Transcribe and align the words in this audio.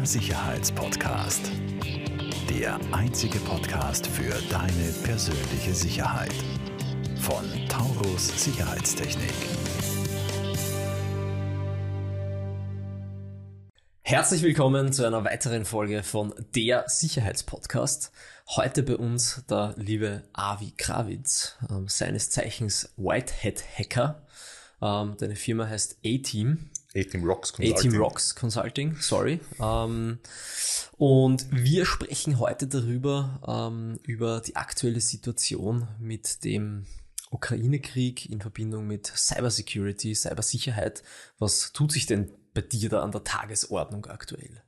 Der 0.00 0.06
Sicherheitspodcast. 0.06 1.52
Der 2.48 2.80
einzige 2.90 3.38
Podcast 3.40 4.06
für 4.06 4.32
deine 4.48 4.92
persönliche 5.04 5.74
Sicherheit. 5.74 6.32
Von 7.20 7.44
Taurus 7.68 8.28
Sicherheitstechnik. 8.42 9.34
Herzlich 14.00 14.42
willkommen 14.42 14.90
zu 14.94 15.04
einer 15.06 15.22
weiteren 15.22 15.66
Folge 15.66 16.02
von 16.02 16.32
Der 16.54 16.84
Sicherheitspodcast. 16.86 18.10
Heute 18.56 18.82
bei 18.82 18.96
uns 18.96 19.44
der 19.50 19.74
liebe 19.76 20.22
Avi 20.32 20.72
Krawitz, 20.78 21.58
ähm, 21.68 21.88
seines 21.88 22.30
Zeichens 22.30 22.94
Whitehead 22.96 23.62
Hacker. 23.76 24.22
Ähm, 24.80 25.16
deine 25.18 25.36
Firma 25.36 25.68
heißt 25.68 25.98
A-Team. 26.06 26.69
A-Team 26.94 27.24
Rocks 27.24 27.52
Consulting. 27.52 27.76
A-Team 27.76 28.00
Rocks 28.00 28.34
Consulting, 28.34 28.96
sorry. 28.96 29.40
Ähm, 29.60 30.18
und 30.96 31.46
wir 31.50 31.86
sprechen 31.86 32.38
heute 32.38 32.66
darüber, 32.66 33.40
ähm, 33.46 33.98
über 34.02 34.40
die 34.40 34.56
aktuelle 34.56 35.00
Situation 35.00 35.86
mit 36.00 36.44
dem 36.44 36.86
Ukraine-Krieg 37.30 38.28
in 38.28 38.40
Verbindung 38.40 38.86
mit 38.86 39.06
Cybersecurity, 39.06 40.14
Cybersicherheit. 40.14 41.02
Was 41.38 41.72
tut 41.72 41.92
sich 41.92 42.06
denn 42.06 42.32
bei 42.54 42.60
dir 42.60 42.88
da 42.88 43.02
an 43.02 43.12
der 43.12 43.22
Tagesordnung 43.22 44.06
aktuell? 44.06 44.62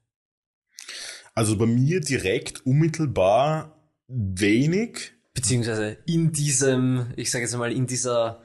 Also 1.34 1.56
bei 1.56 1.66
mir 1.66 2.00
direkt 2.00 2.64
unmittelbar 2.64 3.76
wenig. 4.06 5.12
Beziehungsweise 5.34 5.98
in 6.06 6.32
diesem, 6.32 7.12
ich 7.16 7.30
sage 7.30 7.44
jetzt 7.44 7.56
mal, 7.56 7.72
in 7.72 7.86
dieser 7.86 8.42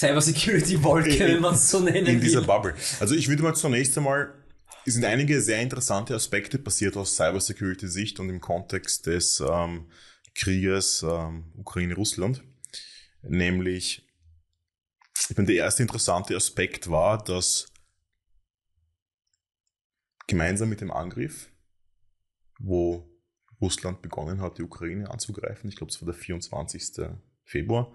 Cybersecurity-Wolke, 0.00 1.18
wenn 1.20 1.40
man 1.40 1.54
es 1.54 1.70
so 1.70 1.80
nennen 1.80 2.06
In 2.06 2.20
dieser 2.20 2.40
will. 2.40 2.46
Bubble. 2.46 2.74
Also 3.00 3.14
ich 3.14 3.28
würde 3.28 3.42
mal 3.42 3.54
zunächst 3.54 3.96
einmal, 3.98 4.32
es 4.86 4.94
sind 4.94 5.04
einige 5.04 5.42
sehr 5.42 5.60
interessante 5.60 6.14
Aspekte 6.14 6.58
passiert 6.58 6.96
aus 6.96 7.16
Cybersecurity-Sicht 7.16 8.18
und 8.18 8.30
im 8.30 8.40
Kontext 8.40 9.06
des 9.06 9.40
ähm, 9.40 9.90
Krieges 10.34 11.02
ähm, 11.02 11.52
Ukraine-Russland. 11.56 12.42
Nämlich, 13.22 14.08
ich 15.28 15.36
meine, 15.36 15.48
der 15.48 15.56
erste 15.56 15.82
interessante 15.82 16.34
Aspekt 16.34 16.90
war, 16.90 17.22
dass 17.22 17.66
gemeinsam 20.26 20.70
mit 20.70 20.80
dem 20.80 20.90
Angriff, 20.90 21.50
wo 22.58 23.06
Russland 23.60 24.00
begonnen 24.00 24.40
hat, 24.40 24.56
die 24.56 24.62
Ukraine 24.62 25.10
anzugreifen, 25.10 25.68
ich 25.68 25.76
glaube, 25.76 25.92
es 25.92 26.00
war 26.00 26.06
der 26.06 26.14
24. 26.14 27.06
Februar, 27.44 27.92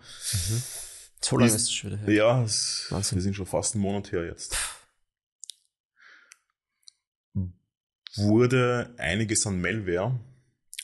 So 1.22 1.38
lange 1.38 1.48
ist- 1.52 1.62
es 1.64 1.72
schon 1.74 1.92
wieder 1.92 2.02
her. 2.02 2.14
ja, 2.14 2.44
es, 2.44 2.88
Wahnsinn. 2.90 3.18
wir 3.18 3.24
sind 3.24 3.36
schon 3.36 3.46
fast 3.46 3.74
einen 3.76 3.82
Monat 3.82 4.12
her 4.12 4.26
jetzt. 4.26 4.56
Wurde 8.18 8.94
einiges 8.98 9.46
an 9.46 9.60
Malware, 9.60 10.18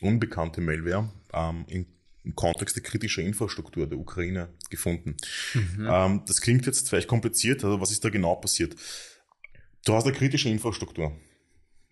unbekannte 0.01 0.59
Malware, 0.59 1.09
ähm, 1.33 1.63
in, 1.67 1.85
im 2.23 2.35
Kontext 2.35 2.75
der 2.75 2.83
kritischen 2.83 3.25
Infrastruktur 3.25 3.87
der 3.87 3.97
Ukraine 3.97 4.49
gefunden. 4.69 5.15
Mhm. 5.53 5.87
Ähm, 5.89 6.23
das 6.27 6.41
klingt 6.41 6.65
jetzt 6.65 6.89
vielleicht 6.89 7.07
kompliziert, 7.07 7.63
also 7.63 7.79
was 7.79 7.91
ist 7.91 8.03
da 8.03 8.09
genau 8.09 8.35
passiert? 8.35 8.75
Du 9.85 9.93
hast 9.93 10.03
eine 10.05 10.13
kritische 10.13 10.49
Infrastruktur, 10.49 11.17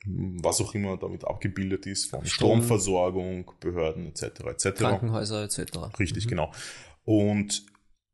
was 0.06 0.60
auch 0.60 0.76
immer 0.76 0.98
damit 0.98 1.24
abgebildet 1.24 1.86
ist, 1.86 2.08
von 2.10 2.26
Strom. 2.26 2.58
Stromversorgung, 2.62 3.52
Behörden 3.62 4.08
etc. 4.08 4.24
etc. 4.48 4.78
Krankenhäuser 4.78 5.44
etc. 5.44 5.98
Richtig, 6.00 6.28
genau. 6.28 6.52
Und 7.06 7.66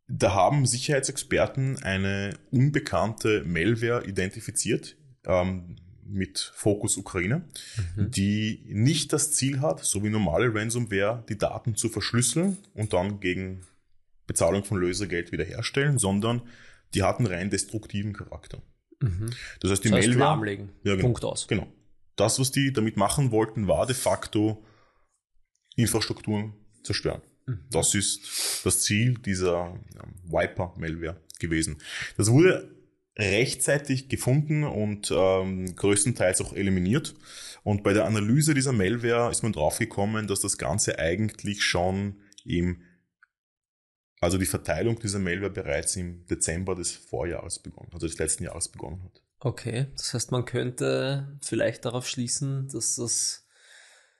da 0.07 0.33
haben 0.33 0.65
Sicherheitsexperten 0.65 1.81
eine 1.83 2.37
unbekannte 2.51 3.43
Malware 3.45 4.05
identifiziert, 4.05 4.97
ähm, 5.25 5.77
mit 6.07 6.51
Fokus 6.53 6.97
Ukraine, 6.97 7.45
die 7.95 8.63
nicht 8.67 9.11
das 9.11 9.33
Ziel 9.33 9.61
hat, 9.61 9.83
so 9.83 10.03
wie 10.03 10.09
normale 10.09 10.53
Ransomware, 10.53 11.23
die 11.27 11.37
Daten 11.37 11.75
zu 11.75 11.89
verschlüsseln 11.89 12.57
und 12.75 12.93
dann 12.93 13.19
gegen 13.19 13.65
Bezahlung 14.27 14.63
von 14.63 14.77
Lösegeld 14.77 15.31
wiederherstellen, 15.31 15.97
sondern 15.97 16.43
die 16.93 17.03
hat 17.03 17.17
einen 17.17 17.27
rein 17.27 17.49
destruktiven 17.49 18.13
Charakter. 18.13 18.61
Mhm. 19.01 19.31
Das 19.59 19.71
heißt, 19.71 19.83
die 19.83 19.89
Das 19.89 19.97
heißt, 19.97 20.09
Malware. 20.09 20.29
lahmlegen. 20.29 20.69
Ja, 20.83 20.93
genau. 20.93 21.07
Punkt 21.07 21.25
aus. 21.25 21.47
Genau. 21.47 21.67
Das, 22.15 22.39
was 22.39 22.51
die 22.51 22.71
damit 22.71 22.97
machen 22.97 23.31
wollten, 23.31 23.67
war 23.67 23.85
de 23.85 23.95
facto 23.95 24.63
Infrastrukturen 25.75 26.53
zerstören. 26.83 27.21
Das 27.69 27.93
ist 27.93 28.65
das 28.65 28.81
Ziel 28.81 29.15
dieser 29.15 29.79
Wiper-Malware 30.25 31.21
gewesen. 31.39 31.77
Das 32.17 32.31
wurde 32.31 32.75
rechtzeitig 33.17 34.09
gefunden 34.09 34.63
und 34.63 35.11
ähm, 35.15 35.75
größtenteils 35.75 36.41
auch 36.41 36.53
eliminiert. 36.53 37.15
Und 37.63 37.83
bei 37.83 37.93
der 37.93 38.05
Analyse 38.05 38.53
dieser 38.53 38.73
Malware 38.73 39.31
ist 39.31 39.43
man 39.43 39.53
draufgekommen, 39.53 40.27
dass 40.27 40.41
das 40.41 40.57
Ganze 40.57 40.99
eigentlich 40.99 41.63
schon 41.63 42.19
im, 42.43 42.81
also 44.19 44.37
die 44.37 44.45
Verteilung 44.45 44.99
dieser 44.99 45.19
Malware 45.19 45.51
bereits 45.51 45.95
im 45.95 46.25
Dezember 46.25 46.75
des 46.75 46.91
Vorjahres 46.91 47.59
begonnen, 47.59 47.89
also 47.93 48.07
des 48.07 48.17
letzten 48.17 48.43
Jahres 48.43 48.69
begonnen 48.69 49.03
hat. 49.03 49.21
Okay, 49.39 49.87
das 49.95 50.13
heißt, 50.13 50.31
man 50.31 50.45
könnte 50.45 51.37
vielleicht 51.41 51.85
darauf 51.85 52.07
schließen, 52.07 52.67
dass 52.67 52.95
das 52.95 53.47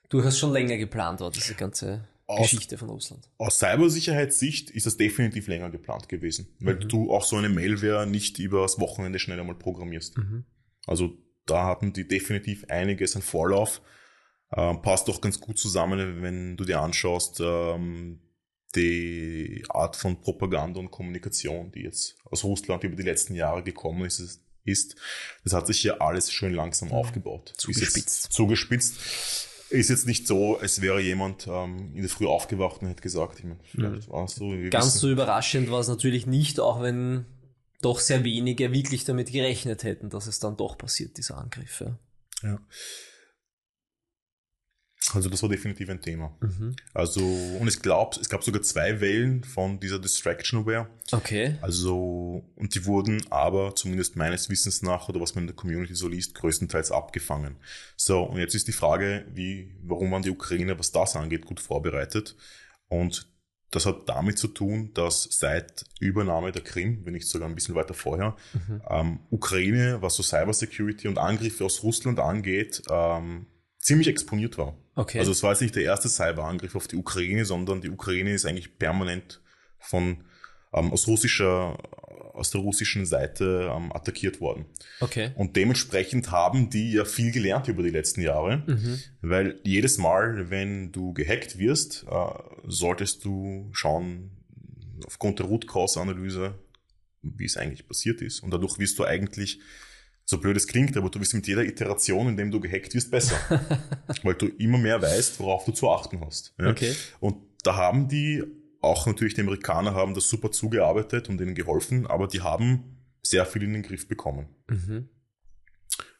durchaus 0.09 0.37
schon 0.37 0.53
länger 0.53 0.77
geplant 0.77 1.19
war, 1.19 1.31
diese 1.31 1.55
ganze 1.55 2.07
Aus- 2.27 2.49
Geschichte 2.49 2.77
von 2.77 2.89
Russland. 2.89 3.29
Aus 3.37 3.59
Cybersicherheitssicht 3.59 4.71
ist 4.71 4.85
das 4.87 4.97
definitiv 4.97 5.47
länger 5.47 5.69
geplant 5.69 6.09
gewesen, 6.09 6.47
weil 6.59 6.75
du 6.87 7.13
auch 7.13 7.23
so 7.23 7.35
eine 7.35 7.49
Malware 7.49 8.07
nicht 8.07 8.39
übers 8.39 8.79
Wochenende 8.79 9.19
schnell 9.19 9.39
einmal 9.39 9.55
programmierst. 9.55 10.15
Also 10.87 11.17
da 11.45 11.65
hatten 11.65 11.93
die 11.93 12.07
definitiv 12.07 12.65
einiges 12.69 13.15
an 13.15 13.21
Vorlauf. 13.21 13.81
Ähm, 14.55 14.81
passt 14.81 15.07
doch 15.07 15.21
ganz 15.21 15.39
gut 15.39 15.59
zusammen, 15.59 16.21
wenn 16.23 16.57
du 16.57 16.65
dir 16.65 16.79
anschaust, 16.79 17.39
ähm, 17.41 18.21
die 18.75 19.63
Art 19.69 19.95
von 19.95 20.19
Propaganda 20.21 20.79
und 20.79 20.91
Kommunikation, 20.91 21.71
die 21.71 21.81
jetzt 21.81 22.15
aus 22.25 22.43
Russland 22.43 22.83
über 22.83 22.95
die 22.95 23.03
letzten 23.03 23.35
Jahre 23.35 23.63
gekommen 23.63 24.03
ist, 24.05 24.41
ist- 24.65 24.95
das 25.43 25.53
hat 25.53 25.67
sich 25.67 25.79
hier 25.79 26.01
alles 26.01 26.31
schön 26.31 26.53
langsam 26.53 26.91
aufgebaut. 26.91 27.51
Ist 27.51 27.61
Zugespitzt. 27.61 28.33
Zugespitzt. 28.33 28.95
Ist 29.69 29.89
jetzt 29.89 30.05
nicht 30.05 30.27
so, 30.27 30.57
als 30.59 30.81
wäre 30.81 31.01
jemand 31.01 31.47
ähm, 31.47 31.91
in 31.95 32.01
der 32.01 32.09
Früh 32.09 32.27
aufgewacht 32.27 32.81
und 32.81 32.87
hätte 32.89 33.01
gesagt, 33.01 33.39
ich 33.39 33.45
meine, 33.45 33.59
vielleicht 33.63 34.09
war 34.09 34.25
es 34.25 34.35
so. 34.35 34.51
wir 34.51 34.69
Ganz 34.69 34.85
wissen- 34.87 34.99
so 34.99 35.09
überraschend 35.09 35.71
war 35.71 35.79
es 35.79 35.87
natürlich 35.87 36.27
nicht, 36.27 36.59
auch 36.59 36.81
wenn 36.81 37.25
doch 37.81 37.99
sehr 37.99 38.23
wenige 38.23 38.71
wirklich 38.71 39.05
damit 39.05 39.31
gerechnet 39.31 39.83
hätten, 39.83 40.09
dass 40.09 40.27
es 40.27 40.39
dann 40.39 40.55
doch 40.57 40.77
passiert, 40.77 41.17
dieser 41.17 41.37
Angriff. 41.37 41.81
Ja. 41.81 41.97
Ja. 42.43 42.59
Also 45.15 45.29
das 45.29 45.41
war 45.41 45.49
definitiv 45.49 45.89
ein 45.89 46.01
Thema. 46.01 46.35
Mhm. 46.41 46.75
Also, 46.93 47.21
und 47.21 47.67
ich 47.67 47.81
glaube, 47.81 48.19
es 48.19 48.29
gab 48.29 48.43
sogar 48.43 48.61
zwei 48.61 48.99
Wellen 49.01 49.43
von 49.43 49.79
dieser 49.79 49.99
Distractionware. 49.99 50.87
Okay. 51.11 51.55
Also, 51.61 52.43
und 52.55 52.75
die 52.75 52.85
wurden 52.85 53.21
aber, 53.29 53.75
zumindest 53.75 54.15
meines 54.15 54.49
Wissens 54.49 54.81
nach, 54.81 55.09
oder 55.09 55.21
was 55.21 55.35
man 55.35 55.43
in 55.43 55.47
der 55.47 55.55
Community 55.55 55.95
so 55.95 56.07
liest, 56.07 56.35
größtenteils 56.35 56.91
abgefangen. 56.91 57.55
So, 57.95 58.23
und 58.23 58.37
jetzt 58.37 58.55
ist 58.55 58.67
die 58.67 58.73
Frage, 58.73 59.25
wie, 59.33 59.75
warum 59.83 60.11
waren 60.11 60.23
die 60.23 60.31
Ukrainer, 60.31 60.77
was 60.77 60.91
das 60.91 61.15
angeht, 61.15 61.45
gut 61.45 61.59
vorbereitet? 61.59 62.35
Und 62.87 63.27
das 63.71 63.85
hat 63.85 64.07
damit 64.07 64.37
zu 64.37 64.47
tun, 64.47 64.91
dass 64.93 65.27
seit 65.31 65.85
Übernahme 65.99 66.51
der 66.51 66.61
Krim, 66.61 67.01
wenn 67.03 67.13
nicht 67.13 67.27
sogar 67.27 67.49
ein 67.49 67.55
bisschen 67.55 67.75
weiter 67.75 67.93
vorher, 67.93 68.35
ähm, 68.89 69.19
Ukraine, 69.31 70.01
was 70.01 70.15
so 70.15 70.23
Cybersecurity 70.23 71.07
und 71.07 71.17
Angriffe 71.17 71.65
aus 71.65 71.83
Russland 71.83 72.19
angeht, 72.19 72.83
ähm, 72.89 73.47
ziemlich 73.85 74.07
exponiert 74.07 74.57
war. 74.57 74.75
Okay. 74.95 75.19
Also 75.19 75.31
es 75.31 75.43
war 75.43 75.51
jetzt 75.51 75.61
nicht 75.61 75.75
der 75.75 75.83
erste 75.83 76.09
Cyberangriff 76.09 76.75
auf 76.75 76.87
die 76.87 76.95
Ukraine, 76.95 77.45
sondern 77.45 77.81
die 77.81 77.89
Ukraine 77.89 78.33
ist 78.33 78.45
eigentlich 78.45 78.77
permanent 78.79 79.41
von 79.79 80.23
ähm, 80.73 80.91
aus 80.91 81.07
russischer 81.07 81.77
aus 82.33 82.49
der 82.51 82.59
russischen 82.59 83.05
Seite 83.05 83.71
ähm, 83.73 83.93
attackiert 83.93 84.41
worden. 84.41 84.65
okay. 84.99 85.31
Und 85.35 85.55
dementsprechend 85.55 86.31
haben 86.31 86.69
die 86.69 86.91
ja 86.91 87.05
viel 87.05 87.31
gelernt 87.31 87.69
über 87.69 87.81
die 87.81 87.91
letzten 87.91 88.21
Jahre, 88.21 88.61
Mhm. 88.67 88.99
weil 89.21 89.59
jedes 89.63 89.97
Mal, 89.97 90.49
wenn 90.49 90.91
du 90.91 91.13
gehackt 91.13 91.57
wirst, 91.57 92.05
äh, 92.11 92.25
solltest 92.67 93.23
du 93.23 93.69
schauen, 93.71 94.31
aufgrund 95.05 95.39
der 95.39 95.45
Root 95.45 95.65
Cause 95.65 96.01
Analyse, 96.01 96.55
wie 97.21 97.45
es 97.45 97.55
eigentlich 97.55 97.87
passiert 97.87 98.21
ist. 98.21 98.41
Und 98.41 98.51
dadurch 98.51 98.79
wirst 98.79 98.99
du 98.99 99.05
eigentlich, 99.05 99.59
so 100.25 100.39
blöd 100.39 100.57
es 100.57 100.67
klingt, 100.67 100.97
aber 100.97 101.09
du 101.09 101.19
wirst 101.19 101.35
mit 101.35 101.47
jeder 101.47 101.63
Iteration, 101.63 102.27
in 102.27 102.35
dem 102.35 102.51
du 102.51 102.59
gehackt 102.59 102.93
wirst, 102.95 103.11
besser. 103.11 103.37
weil 104.23 104.33
du 104.33 104.47
immer 104.47 104.79
mehr 104.79 105.01
weißt, 105.01 105.39
worauf 105.39 105.65
du 105.65 105.71
zu 105.71 105.89
achten 105.89 106.19
hast. 106.25 106.53
Ja? 106.59 106.69
Okay. 106.69 106.95
Und 107.19 107.37
da 107.63 107.75
haben 107.75 108.07
die, 108.07 108.43
auch 108.81 109.05
natürlich 109.05 109.35
die 109.35 109.41
Amerikaner 109.41 109.93
haben 109.93 110.15
das 110.15 110.27
super 110.27 110.51
zugearbeitet 110.51 111.29
und 111.29 111.39
ihnen 111.39 111.53
geholfen, 111.53 112.07
aber 112.07 112.27
die 112.27 112.41
haben 112.41 112.97
sehr 113.21 113.45
viel 113.45 113.63
in 113.63 113.73
den 113.73 113.83
Griff 113.83 114.07
bekommen. 114.07 114.47
Mhm. 114.67 115.09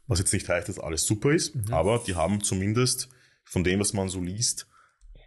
Was 0.07 0.19
jetzt 0.19 0.33
nicht 0.33 0.47
heißt, 0.47 0.69
dass 0.69 0.79
alles 0.79 1.05
super 1.05 1.31
ist, 1.31 1.55
aber 1.71 2.03
die 2.05 2.13
haben 2.13 2.43
zumindest 2.43 3.09
von 3.43 3.63
dem, 3.63 3.79
was 3.79 3.93
man 3.93 4.07
so 4.07 4.21
liest, 4.21 4.67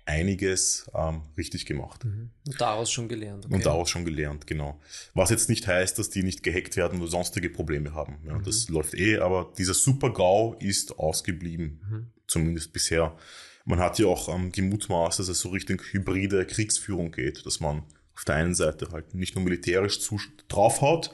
einiges 0.08 0.90
ähm, 0.94 1.22
richtig 1.36 1.66
gemacht. 1.66 2.04
Mhm. 2.04 2.30
Und 2.46 2.60
daraus 2.60 2.90
schon 2.90 3.08
gelernt. 3.08 3.44
Okay. 3.44 3.54
Und 3.54 3.66
daraus 3.66 3.90
schon 3.90 4.04
gelernt, 4.04 4.46
genau. 4.46 4.80
Was 5.14 5.30
jetzt 5.30 5.48
nicht 5.48 5.66
heißt, 5.66 5.98
dass 5.98 6.08
die 6.08 6.22
nicht 6.22 6.42
gehackt 6.42 6.76
werden 6.76 7.00
oder 7.00 7.10
sonstige 7.10 7.50
Probleme 7.50 7.94
haben. 7.94 8.18
Ja, 8.26 8.38
mhm. 8.38 8.42
Das 8.42 8.68
läuft 8.68 8.94
eh, 8.94 9.18
aber 9.18 9.52
dieser 9.58 9.74
Super-GAU 9.74 10.56
ist 10.60 10.98
ausgeblieben, 10.98 11.80
mhm. 11.90 12.06
zumindest 12.26 12.72
bisher. 12.72 13.16
Man 13.64 13.80
hat 13.80 13.98
ja 13.98 14.06
auch 14.06 14.34
ähm, 14.34 14.50
gemutmaßt, 14.50 15.18
dass 15.18 15.28
es 15.28 15.40
so 15.40 15.50
Richtung 15.50 15.80
hybride 15.90 16.46
Kriegsführung 16.46 17.12
geht, 17.12 17.44
dass 17.44 17.60
man 17.60 17.82
auf 18.14 18.24
der 18.24 18.36
einen 18.36 18.54
Seite 18.54 18.88
halt 18.90 19.14
nicht 19.14 19.34
nur 19.34 19.44
militärisch 19.44 20.00
draufhaut, 20.48 21.12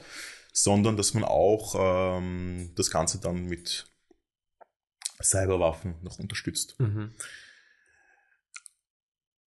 sondern 0.53 0.95
dass 0.95 1.13
man 1.13 1.25
auch 1.25 1.75
ähm, 2.17 2.71
das 2.75 2.89
Ganze 2.89 3.19
dann 3.19 3.45
mit 3.45 3.87
Cyberwaffen 5.21 5.95
noch 6.01 6.17
unterstützt. 6.17 6.79
Mhm. 6.79 7.11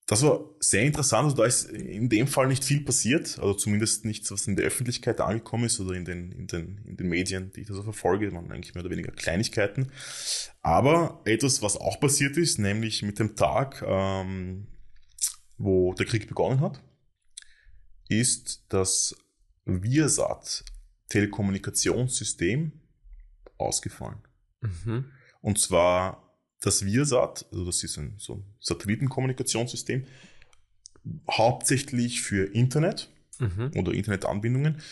Das 0.09 0.23
war 0.23 0.41
sehr 0.59 0.85
interessant. 0.85 1.25
Also 1.25 1.37
da 1.37 1.45
ist 1.45 1.69
in 1.71 2.09
dem 2.09 2.27
Fall 2.29 2.49
nicht 2.49 2.65
viel 2.65 2.83
passiert, 2.83 3.39
also 3.39 3.53
zumindest 3.53 4.07
nichts, 4.07 4.31
was 4.31 4.47
in 4.47 4.57
der 4.57 4.65
Öffentlichkeit 4.65 5.21
angekommen 5.21 5.65
ist 5.65 5.79
oder 5.81 5.95
in 5.95 6.07
den, 6.07 6.33
in 6.33 6.47
den, 6.47 6.79
in 6.87 6.97
den 6.97 7.09
Medien, 7.11 7.53
die 7.53 7.61
ich 7.61 7.69
da 7.69 7.75
so 7.75 7.83
verfolge, 7.83 8.33
waren 8.33 8.51
eigentlich 8.51 8.75
mehr 8.75 8.83
oder 8.83 8.91
weniger 8.91 9.13
Kleinigkeiten. 9.13 9.93
Aber 10.63 11.21
etwas, 11.27 11.61
was 11.61 11.77
auch 11.77 12.01
passiert 12.01 12.39
ist, 12.39 12.59
nämlich 12.59 13.03
mit 13.03 13.19
dem 13.19 13.37
Tag, 13.37 13.85
ähm, 13.87 14.69
wo 15.59 15.93
der 15.93 16.07
Krieg 16.07 16.27
begonnen 16.27 16.61
hat, 16.61 16.83
ist 18.09 18.65
das 18.71 19.15
Viasat 19.67 20.65
Telekommunikationssystem 21.11 22.73
ausgefallen. 23.59 24.23
Mhm. 24.63 25.13
Und 25.43 25.59
zwar 25.61 26.28
das 26.61 26.85
Viasat, 26.85 27.47
also 27.53 27.65
das 27.65 27.83
ist 27.85 27.99
ein 27.99 28.15
so 28.19 28.35
ein 28.35 28.45
Satellitenkommunikationssystem, 28.61 30.05
hauptsächlich 31.31 32.21
für 32.21 32.53
Internet 32.53 33.11
mhm. 33.39 33.73
oder 33.77 33.93
Internetanbindungen, 33.93 34.83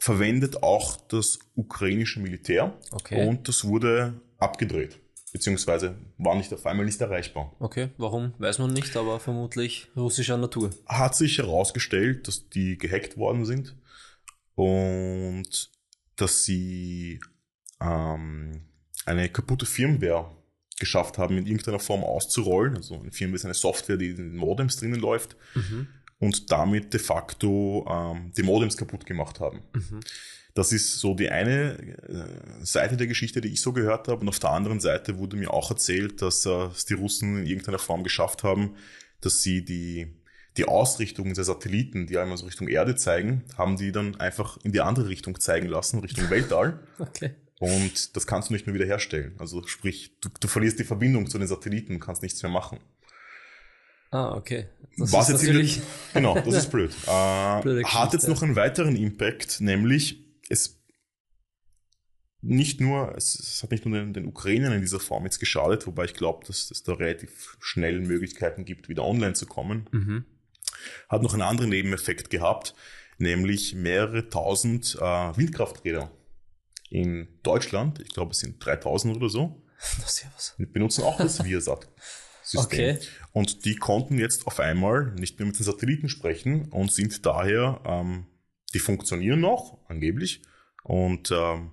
verwendet 0.00 0.62
auch 0.62 0.96
das 1.08 1.38
ukrainische 1.54 2.20
Militär 2.20 2.76
okay. 2.90 3.28
und 3.28 3.46
das 3.48 3.64
wurde 3.64 4.20
abgedreht, 4.38 4.98
beziehungsweise 5.32 5.94
war 6.18 6.34
nicht 6.34 6.52
auf 6.52 6.66
einmal 6.66 6.84
nicht 6.84 7.00
erreichbar. 7.00 7.54
Okay, 7.60 7.90
warum? 7.98 8.34
Weiß 8.38 8.58
man 8.58 8.72
nicht, 8.72 8.96
aber 8.96 9.20
vermutlich 9.20 9.88
russischer 9.96 10.36
Natur. 10.36 10.70
Hat 10.86 11.14
sich 11.14 11.38
herausgestellt, 11.38 12.26
dass 12.26 12.48
die 12.48 12.78
gehackt 12.78 13.16
worden 13.16 13.44
sind 13.44 13.76
und 14.56 15.70
dass 16.16 16.44
sie 16.44 17.20
ähm, 17.80 18.62
eine 19.06 19.28
kaputte 19.28 19.66
Firmware 19.66 20.36
geschafft 20.82 21.16
haben, 21.16 21.38
in 21.38 21.46
irgendeiner 21.46 21.78
Form 21.78 22.04
auszurollen. 22.04 22.76
Also 22.76 23.00
eine 23.00 23.12
Firmware 23.12 23.36
ist 23.36 23.44
eine 23.46 23.54
Software, 23.54 23.96
die 23.96 24.10
in 24.10 24.16
den 24.16 24.36
Modems 24.36 24.76
drinnen 24.76 25.00
läuft 25.00 25.36
mhm. 25.54 25.86
und 26.18 26.52
damit 26.52 26.92
de 26.92 27.00
facto 27.00 27.86
ähm, 27.88 28.32
die 28.36 28.42
Modems 28.42 28.76
kaputt 28.76 29.06
gemacht 29.06 29.40
haben. 29.40 29.62
Mhm. 29.72 30.00
Das 30.54 30.72
ist 30.72 30.98
so 30.98 31.14
die 31.14 31.30
eine 31.30 31.78
äh, 31.78 32.64
Seite 32.64 32.98
der 32.98 33.06
Geschichte, 33.06 33.40
die 33.40 33.48
ich 33.48 33.62
so 33.62 33.72
gehört 33.72 34.08
habe. 34.08 34.20
Und 34.20 34.28
auf 34.28 34.40
der 34.40 34.50
anderen 34.50 34.80
Seite 34.80 35.16
wurde 35.18 35.36
mir 35.36 35.50
auch 35.50 35.70
erzählt, 35.70 36.20
dass 36.20 36.44
äh, 36.44 36.66
es 36.66 36.84
die 36.84 36.94
Russen 36.94 37.38
in 37.38 37.46
irgendeiner 37.46 37.78
Form 37.78 38.02
geschafft 38.02 38.42
haben, 38.42 38.76
dass 39.20 39.40
sie 39.40 39.64
die 39.64 40.12
die 40.58 40.66
Ausrichtung 40.66 41.32
der 41.32 41.44
Satelliten, 41.44 42.06
die 42.06 42.18
einmal 42.18 42.36
so 42.36 42.44
Richtung 42.44 42.68
Erde 42.68 42.94
zeigen, 42.94 43.42
haben 43.56 43.78
die 43.78 43.90
dann 43.90 44.16
einfach 44.16 44.58
in 44.62 44.72
die 44.72 44.82
andere 44.82 45.08
Richtung 45.08 45.40
zeigen 45.40 45.66
lassen, 45.66 46.00
Richtung 46.00 46.28
Weltall. 46.30 46.80
okay. 46.98 47.30
Und 47.62 48.16
das 48.16 48.26
kannst 48.26 48.48
du 48.48 48.54
nicht 48.54 48.66
mehr 48.66 48.74
wiederherstellen. 48.74 49.36
Also 49.38 49.64
sprich, 49.68 50.18
du, 50.20 50.28
du 50.40 50.48
verlierst 50.48 50.80
die 50.80 50.84
Verbindung 50.84 51.28
zu 51.28 51.38
den 51.38 51.46
Satelliten 51.46 51.94
und 51.94 52.00
kannst 52.00 52.22
nichts 52.22 52.42
mehr 52.42 52.50
machen. 52.50 52.80
Ah, 54.10 54.34
okay. 54.34 54.68
Das 54.98 55.12
Was 55.12 55.28
ist 55.28 55.42
natürlich... 55.42 55.76
In, 55.76 55.82
genau, 56.14 56.34
das 56.34 56.54
ist 56.54 56.70
blöd. 56.72 56.92
Äh, 57.06 57.84
hat 57.84 58.12
jetzt 58.14 58.26
noch 58.26 58.42
einen 58.42 58.56
weiteren 58.56 58.96
Impact, 58.96 59.60
nämlich 59.60 60.24
es 60.48 60.82
nicht 62.40 62.80
nur, 62.80 63.14
es, 63.16 63.38
es 63.38 63.62
hat 63.62 63.70
nicht 63.70 63.86
nur 63.86 63.96
den, 63.96 64.12
den 64.12 64.26
Ukrainern 64.26 64.72
in 64.72 64.80
dieser 64.80 64.98
Form 64.98 65.24
jetzt 65.24 65.38
geschadet, 65.38 65.86
wobei 65.86 66.06
ich 66.06 66.14
glaube, 66.14 66.44
dass 66.44 66.68
es 66.72 66.82
da 66.82 66.94
relativ 66.94 67.56
schnell 67.60 68.00
Möglichkeiten 68.00 68.64
gibt, 68.64 68.88
wieder 68.88 69.04
online 69.04 69.34
zu 69.34 69.46
kommen. 69.46 69.88
Mhm 69.92 70.24
hat 71.08 71.22
noch 71.22 71.32
einen 71.32 71.42
anderen 71.42 71.70
Nebeneffekt 71.70 72.30
gehabt, 72.30 72.74
nämlich 73.18 73.74
mehrere 73.74 74.28
tausend 74.28 74.96
äh, 75.00 75.36
Windkrafträder 75.36 76.10
in 76.92 77.26
Deutschland. 77.42 78.00
Ich 78.00 78.10
glaube, 78.10 78.32
es 78.32 78.40
sind 78.40 78.64
3000 78.64 79.16
oder 79.16 79.28
so. 79.28 79.62
Das 80.00 80.14
ist 80.14 80.22
ja 80.22 80.30
was. 80.36 80.54
Benutzen 80.72 81.02
auch 81.02 81.16
das 81.16 81.44
Viasat. 81.44 81.88
System. 82.44 82.96
Okay. 82.96 82.98
Und 83.32 83.64
die 83.64 83.74
konnten 83.74 84.18
jetzt 84.18 84.46
auf 84.46 84.60
einmal 84.60 85.12
nicht 85.14 85.38
mehr 85.38 85.46
mit 85.46 85.58
den 85.58 85.64
Satelliten 85.64 86.08
sprechen 86.08 86.68
und 86.70 86.92
sind 86.92 87.24
daher, 87.26 87.80
ähm, 87.84 88.26
die 88.74 88.78
funktionieren 88.78 89.40
noch, 89.40 89.78
angeblich, 89.88 90.42
und 90.84 91.32
ähm, 91.32 91.72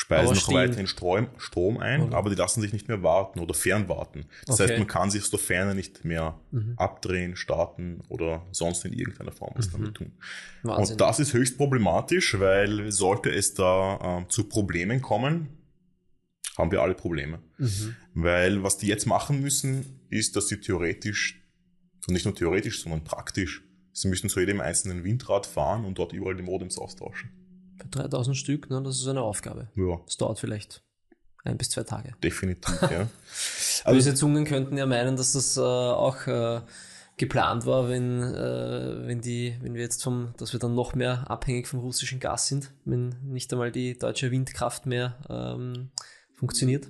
speisen 0.00 0.34
noch 0.34 0.52
weiterhin 0.54 0.86
Strom, 0.86 1.28
Strom 1.36 1.76
ein, 1.76 2.00
oder? 2.00 2.16
aber 2.16 2.30
die 2.30 2.36
lassen 2.36 2.62
sich 2.62 2.72
nicht 2.72 2.88
mehr 2.88 3.02
warten 3.02 3.38
oder 3.38 3.52
fernwarten. 3.52 4.24
Das 4.46 4.58
okay. 4.58 4.70
heißt, 4.70 4.78
man 4.78 4.88
kann 4.88 5.10
sich 5.10 5.22
aus 5.22 5.28
der 5.30 5.38
Ferne 5.38 5.74
nicht 5.74 6.06
mehr 6.06 6.40
mhm. 6.52 6.72
abdrehen, 6.78 7.36
starten 7.36 8.00
oder 8.08 8.46
sonst 8.50 8.86
in 8.86 8.94
irgendeiner 8.94 9.30
Form 9.30 9.52
was 9.56 9.66
mhm. 9.66 9.72
damit 9.72 9.94
tun. 9.94 10.12
Wahnsinn. 10.62 10.94
Und 10.94 11.00
das 11.02 11.20
ist 11.20 11.34
höchst 11.34 11.58
problematisch, 11.58 12.40
weil 12.40 12.90
sollte 12.90 13.28
es 13.28 13.52
da 13.52 14.22
äh, 14.22 14.28
zu 14.28 14.44
Problemen 14.44 15.02
kommen, 15.02 15.50
haben 16.56 16.72
wir 16.72 16.80
alle 16.80 16.94
Probleme. 16.94 17.40
Mhm. 17.58 17.94
Weil 18.14 18.62
was 18.62 18.78
die 18.78 18.86
jetzt 18.86 19.06
machen 19.06 19.42
müssen, 19.42 20.00
ist, 20.08 20.34
dass 20.34 20.48
sie 20.48 20.60
theoretisch, 20.62 21.42
und 22.08 22.14
nicht 22.14 22.24
nur 22.24 22.34
theoretisch, 22.34 22.80
sondern 22.80 23.04
praktisch, 23.04 23.62
sie 23.92 24.08
müssen 24.08 24.30
zu 24.30 24.40
jedem 24.40 24.62
einzelnen 24.62 25.04
Windrad 25.04 25.46
fahren 25.46 25.84
und 25.84 25.98
dort 25.98 26.14
überall 26.14 26.36
die 26.36 26.42
Modems 26.42 26.78
austauschen. 26.78 27.39
Bei 27.90 28.02
3000 28.02 28.36
Stück, 28.36 28.70
ne, 28.70 28.82
das 28.82 28.96
ist 28.96 29.06
eine 29.06 29.22
Aufgabe. 29.22 29.68
Ja. 29.74 30.00
Das 30.04 30.16
dauert 30.16 30.38
vielleicht 30.38 30.82
ein 31.44 31.56
bis 31.56 31.70
zwei 31.70 31.84
Tage. 31.84 32.14
Definitiv, 32.22 32.80
ja. 32.90 33.08
also, 33.84 33.96
Böse 33.96 34.14
Zungen 34.14 34.44
könnten 34.44 34.76
ja 34.76 34.86
meinen, 34.86 35.16
dass 35.16 35.32
das 35.32 35.56
äh, 35.56 35.60
auch 35.60 36.26
äh, 36.26 36.60
geplant 37.16 37.66
war, 37.66 37.88
wenn, 37.88 38.22
äh, 38.22 39.06
wenn 39.06 39.20
die, 39.20 39.56
wenn 39.60 39.74
wir 39.74 39.82
jetzt 39.82 40.02
vom, 40.02 40.34
dass 40.38 40.52
wir 40.52 40.60
dann 40.60 40.74
noch 40.74 40.94
mehr 40.94 41.30
abhängig 41.30 41.66
vom 41.66 41.80
russischen 41.80 42.20
Gas 42.20 42.48
sind, 42.48 42.72
wenn 42.84 43.14
nicht 43.24 43.52
einmal 43.52 43.72
die 43.72 43.98
deutsche 43.98 44.30
Windkraft 44.30 44.86
mehr 44.86 45.18
ähm, 45.28 45.90
funktioniert. 46.34 46.88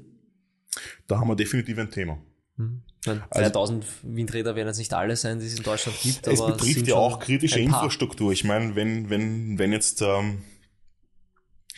Da 1.06 1.19
haben 1.19 1.29
wir 1.29 1.37
definitiv 1.37 1.79
ein 1.79 1.91
Thema. 1.91 2.19
Mhm. 2.56 2.82
3000 3.05 3.85
also, 3.85 3.97
Windräder 4.02 4.55
werden 4.55 4.69
jetzt 4.69 4.79
nicht 4.79 4.93
alle 4.93 5.17
sein, 5.17 5.41
die 5.41 5.47
es 5.47 5.56
in 5.56 5.62
Deutschland 5.62 5.99
gibt. 6.02 6.26
Es 6.26 6.44
betrifft 6.44 6.87
ja 6.87 6.97
auch 6.97 7.19
kritische 7.19 7.58
Infrastruktur. 7.58 8.31
Ich 8.32 8.44
meine, 8.44 8.76
wenn, 8.76 9.08
wenn, 9.08 9.58
wenn 9.58 9.73
jetzt 9.73 10.02
ähm, 10.02 10.43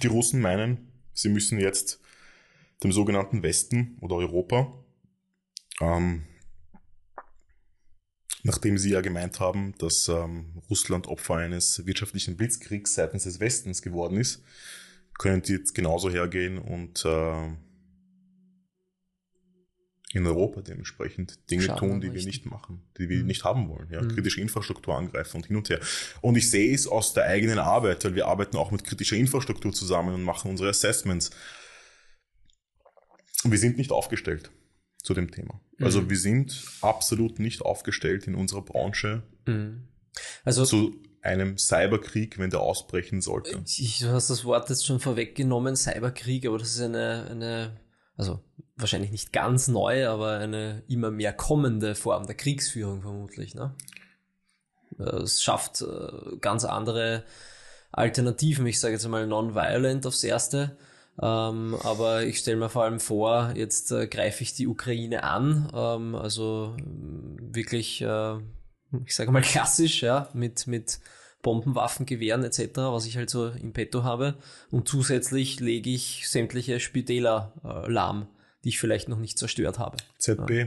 die 0.02 0.06
Russen 0.06 0.40
meinen, 0.40 0.92
sie 1.12 1.28
müssen 1.28 1.58
jetzt 1.58 2.00
dem 2.82 2.92
sogenannten 2.92 3.42
Westen 3.42 3.96
oder 4.00 4.16
Europa, 4.16 4.72
ähm, 5.80 6.24
nachdem 8.42 8.78
sie 8.78 8.90
ja 8.90 9.00
gemeint 9.00 9.40
haben, 9.40 9.74
dass 9.78 10.08
ähm, 10.08 10.62
Russland 10.68 11.06
Opfer 11.06 11.36
eines 11.36 11.86
wirtschaftlichen 11.86 12.36
Blitzkriegs 12.36 12.94
seitens 12.94 13.24
des 13.24 13.40
Westens 13.40 13.82
geworden 13.82 14.16
ist, 14.16 14.42
können 15.18 15.42
die 15.42 15.52
jetzt 15.52 15.74
genauso 15.74 16.10
hergehen 16.10 16.58
und 16.58 17.04
äh, 17.04 17.50
in 20.14 20.26
Europa 20.26 20.60
dementsprechend 20.60 21.50
Dinge 21.50 21.62
Schaden 21.62 21.88
tun, 21.88 22.00
die 22.00 22.12
wir 22.12 22.24
nicht 22.24 22.46
machen, 22.46 22.82
die 22.98 23.08
wir 23.08 23.20
mhm. 23.20 23.26
nicht 23.26 23.44
haben 23.44 23.68
wollen. 23.68 23.88
Ja? 23.90 24.02
Mhm. 24.02 24.08
Kritische 24.08 24.40
Infrastruktur 24.40 24.96
angreifen 24.96 25.38
und 25.38 25.46
hin 25.46 25.56
und 25.56 25.68
her. 25.70 25.80
Und 26.20 26.36
ich 26.36 26.50
sehe 26.50 26.74
es 26.74 26.86
aus 26.86 27.14
der 27.14 27.24
eigenen 27.24 27.58
Arbeit, 27.58 28.04
weil 28.04 28.14
wir 28.14 28.26
arbeiten 28.26 28.56
auch 28.56 28.70
mit 28.70 28.84
kritischer 28.84 29.16
Infrastruktur 29.16 29.72
zusammen 29.72 30.14
und 30.14 30.22
machen 30.22 30.50
unsere 30.50 30.68
Assessments. 30.68 31.30
Wir 33.44 33.58
sind 33.58 33.78
nicht 33.78 33.90
aufgestellt 33.90 34.50
zu 35.02 35.14
dem 35.14 35.30
Thema. 35.30 35.60
Mhm. 35.78 35.84
Also 35.84 36.08
wir 36.08 36.18
sind 36.18 36.62
absolut 36.80 37.38
nicht 37.38 37.62
aufgestellt 37.62 38.26
in 38.26 38.34
unserer 38.34 38.62
Branche 38.62 39.22
mhm. 39.46 39.88
also, 40.44 40.64
zu 40.64 40.94
einem 41.22 41.56
Cyberkrieg, 41.56 42.38
wenn 42.38 42.50
der 42.50 42.60
ausbrechen 42.60 43.20
sollte. 43.20 43.62
Ich, 43.64 44.00
du 44.00 44.08
hast 44.08 44.28
das 44.28 44.44
Wort 44.44 44.68
jetzt 44.68 44.84
schon 44.84 45.00
vorweggenommen, 45.00 45.76
Cyberkrieg, 45.76 46.46
aber 46.46 46.58
das 46.58 46.74
ist 46.74 46.80
eine, 46.80 47.28
eine 47.30 47.80
also 48.22 48.40
wahrscheinlich 48.76 49.10
nicht 49.10 49.32
ganz 49.32 49.68
neu, 49.68 50.06
aber 50.06 50.38
eine 50.38 50.82
immer 50.88 51.10
mehr 51.10 51.32
kommende 51.32 51.94
Form 51.94 52.26
der 52.26 52.36
Kriegsführung 52.36 53.02
vermutlich. 53.02 53.54
Ne? 53.54 53.74
Es 54.98 55.42
schafft 55.42 55.82
äh, 55.82 56.36
ganz 56.40 56.64
andere 56.64 57.24
Alternativen. 57.90 58.66
Ich 58.66 58.78
sage 58.78 58.94
jetzt 58.94 59.08
mal 59.08 59.26
non-violent 59.26 60.06
aufs 60.06 60.22
Erste. 60.22 60.76
Ähm, 61.20 61.76
aber 61.82 62.22
ich 62.22 62.38
stelle 62.38 62.56
mir 62.56 62.70
vor 62.70 62.84
allem 62.84 63.00
vor, 63.00 63.52
jetzt 63.54 63.90
äh, 63.90 64.06
greife 64.06 64.42
ich 64.42 64.54
die 64.54 64.66
Ukraine 64.66 65.24
an, 65.24 65.70
ähm, 65.74 66.14
also 66.14 66.74
wirklich, 66.78 68.00
äh, 68.00 68.36
ich 69.04 69.14
sage 69.14 69.30
mal 69.30 69.42
klassisch, 69.42 70.02
ja, 70.02 70.28
mit, 70.32 70.66
mit 70.66 71.00
Bombenwaffen, 71.42 72.06
Gewehren 72.06 72.44
etc., 72.44 72.68
was 72.76 73.06
ich 73.06 73.16
halt 73.16 73.30
so 73.30 73.48
im 73.48 73.72
Petto 73.72 74.04
habe. 74.04 74.36
Und 74.70 74.88
zusätzlich 74.88 75.60
lege 75.60 75.90
ich 75.90 76.28
sämtliche 76.28 76.80
Spitäler 76.80 77.52
äh, 77.64 77.90
lahm, 77.90 78.28
die 78.64 78.70
ich 78.70 78.78
vielleicht 78.78 79.08
noch 79.08 79.18
nicht 79.18 79.38
zerstört 79.38 79.78
habe. 79.78 79.96
ZB. 80.18 80.50
Ja. 80.50 80.66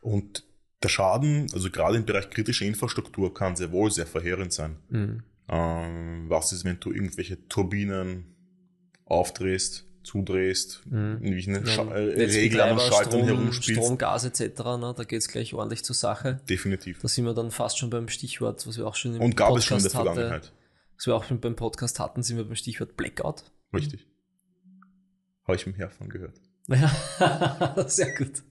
Und 0.00 0.44
der 0.82 0.88
Schaden, 0.88 1.46
also 1.52 1.70
gerade 1.70 1.96
im 1.96 2.04
Bereich 2.04 2.30
kritische 2.30 2.64
Infrastruktur, 2.64 3.32
kann 3.34 3.56
sehr 3.56 3.72
wohl 3.72 3.90
sehr 3.90 4.06
verheerend 4.06 4.52
sein. 4.52 4.76
Mhm. 4.90 5.22
Ähm, 5.48 6.24
was 6.28 6.52
ist, 6.52 6.64
wenn 6.64 6.78
du 6.78 6.92
irgendwelche 6.92 7.48
Turbinen 7.48 8.36
aufdrehst, 9.04 9.87
zudrehst, 10.08 10.82
Mhm. 10.86 11.18
in 11.22 11.32
welchen 11.34 11.54
Ja, 11.66 11.84
äh, 11.84 12.24
Reglern 12.24 12.72
und 12.72 12.80
Schaltern 12.80 13.04
Strom, 13.12 13.24
herumspielst? 13.26 13.82
Strom, 13.82 13.98
Gas 13.98 14.24
etc., 14.24 14.58
ne, 14.78 14.94
da 14.96 15.04
geht's 15.04 15.28
gleich 15.28 15.54
ordentlich 15.54 15.84
zur 15.84 15.94
Sache. 15.94 16.40
Definitiv. 16.48 17.00
Da 17.00 17.08
sind 17.08 17.24
wir 17.26 17.34
dann 17.34 17.50
fast 17.50 17.78
schon 17.78 17.90
beim 17.90 18.08
Stichwort, 18.08 18.66
was 18.66 18.76
wir 18.78 18.86
auch 18.86 18.94
schon 18.96 19.14
im 19.14 19.20
Und 19.22 19.36
gab 19.36 19.56
es 19.56 19.64
schon 19.64 19.76
in 19.78 19.84
der 19.84 19.90
Podcast 19.90 20.08
hatte, 20.08 20.20
Vergangenheit. 20.20 20.52
was 20.96 21.06
wir 21.06 21.14
auch 21.16 21.24
schon 21.24 21.40
beim 21.40 21.54
Podcast 21.56 22.00
hatten, 22.00 22.22
sind 22.22 22.36
wir 22.38 22.44
beim 22.44 22.56
Stichwort 22.56 22.96
Blackout. 22.96 23.44
Richtig. 23.74 24.06
Habe 25.46 25.56
ich 25.56 25.64
vom 25.64 25.74
Herfahren 25.74 26.08
gehört. 26.10 26.40
Ja, 26.68 27.88
sehr 27.88 28.14
gut. 28.14 28.42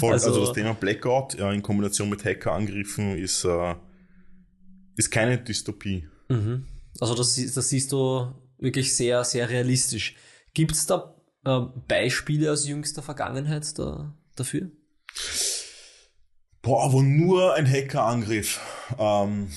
Voll. 0.00 0.12
Also, 0.12 0.28
Also- 0.28 0.46
das 0.46 0.52
Thema 0.54 0.74
Blackout 0.74 1.34
äh, 1.38 1.52
in 1.52 1.62
Kombination 1.62 2.08
mit 2.08 2.24
Hackerangriffen 2.24 3.16
ist, 3.16 3.44
äh, 3.44 3.74
ist 4.96 5.10
keine 5.10 5.38
Dystopie. 5.38 6.08
Mhm. 6.28 6.64
Also 7.00 7.14
das, 7.14 7.36
das 7.54 7.68
siehst 7.68 7.92
du 7.92 8.32
wirklich 8.58 8.96
sehr, 8.96 9.22
sehr 9.22 9.48
realistisch. 9.48 10.16
Gibt 10.58 10.72
es 10.72 10.86
da 10.86 11.14
äh, 11.44 11.60
Beispiele 11.86 12.50
aus 12.50 12.66
jüngster 12.66 13.00
Vergangenheit 13.00 13.78
da, 13.78 14.12
dafür? 14.34 14.72
Boah, 16.62 16.92
wo 16.92 17.00
nur 17.00 17.54
ein 17.54 17.64
Hackerangriff. 17.64 18.58
Ähm, 18.98 19.52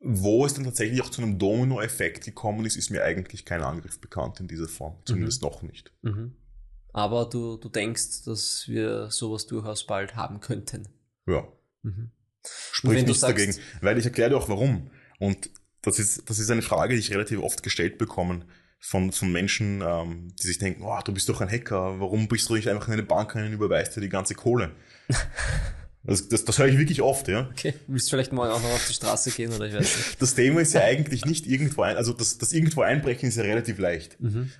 wo 0.00 0.44
es 0.44 0.52
dann 0.52 0.64
tatsächlich 0.64 1.00
auch 1.00 1.08
zu 1.08 1.22
einem 1.22 1.38
Domino-Effekt 1.38 2.26
gekommen 2.26 2.66
ist, 2.66 2.76
ist 2.76 2.90
mir 2.90 3.04
eigentlich 3.04 3.46
kein 3.46 3.62
Angriff 3.62 3.98
bekannt 4.02 4.38
in 4.40 4.48
dieser 4.48 4.68
Form. 4.68 4.98
Zumindest 5.06 5.40
noch 5.40 5.62
nicht. 5.62 5.94
Mhm. 6.02 6.36
Aber 6.92 7.24
du, 7.24 7.56
du 7.56 7.70
denkst, 7.70 8.24
dass 8.26 8.68
wir 8.68 9.10
sowas 9.10 9.46
durchaus 9.46 9.86
bald 9.86 10.14
haben 10.14 10.40
könnten. 10.40 10.88
Ja. 11.26 11.48
Mhm. 11.80 12.10
Sprich 12.72 13.04
nichts 13.04 13.20
sagst- 13.20 13.38
dagegen. 13.38 13.56
Weil 13.80 13.98
ich 13.98 14.04
erkläre 14.04 14.30
dir 14.30 14.36
auch 14.36 14.48
warum. 14.48 14.90
Und 15.18 15.50
das 15.82 15.98
ist, 15.98 16.28
das 16.28 16.38
ist 16.38 16.50
eine 16.50 16.62
Frage, 16.62 16.94
die 16.94 17.00
ich 17.00 17.12
relativ 17.12 17.40
oft 17.40 17.62
gestellt 17.62 17.98
bekomme 17.98 18.44
von, 18.80 19.12
von 19.12 19.32
Menschen, 19.32 19.82
ähm, 19.86 20.34
die 20.40 20.46
sich 20.46 20.58
denken, 20.58 20.82
oh, 20.82 20.98
du 21.04 21.12
bist 21.12 21.28
doch 21.28 21.40
ein 21.40 21.50
Hacker, 21.50 21.98
warum 22.00 22.28
bist 22.28 22.48
du 22.48 22.54
nicht 22.54 22.68
einfach 22.68 22.88
in 22.88 22.94
eine 22.94 23.02
Bank 23.02 23.34
rein 23.34 23.46
und 23.46 23.52
überweist 23.52 23.96
dir 23.96 24.00
die 24.00 24.08
ganze 24.08 24.34
Kohle? 24.34 24.72
das, 26.04 26.28
das, 26.28 26.44
das 26.44 26.58
höre 26.58 26.66
ich 26.66 26.78
wirklich 26.78 27.02
oft, 27.02 27.28
ja. 27.28 27.48
Okay, 27.52 27.74
willst 27.86 28.08
du 28.08 28.10
vielleicht 28.10 28.32
morgen 28.32 28.50
auch 28.50 28.62
noch 28.62 28.70
auf 28.70 28.86
die 28.86 28.94
Straße 28.94 29.30
gehen 29.30 29.52
oder 29.52 29.66
ich 29.66 29.74
weiß 29.74 29.80
nicht. 29.96 30.22
Das 30.22 30.34
Thema 30.34 30.60
ist 30.60 30.74
ja 30.74 30.82
eigentlich 30.82 31.24
nicht 31.24 31.46
irgendwo 31.46 31.82
ein, 31.82 31.96
also 31.96 32.12
das, 32.12 32.38
das 32.38 32.52
irgendwo 32.52 32.82
einbrechen 32.82 33.28
ist 33.28 33.36
ja 33.36 33.42
relativ 33.44 33.78
leicht. 33.78 34.20
Mhm. 34.20 34.52